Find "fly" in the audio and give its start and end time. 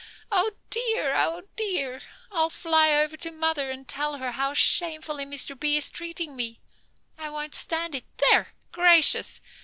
2.49-2.91